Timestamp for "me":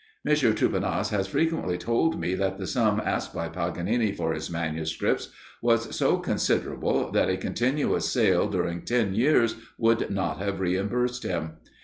2.19-2.33